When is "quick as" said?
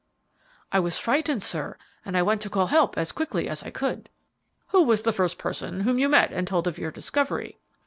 3.11-3.61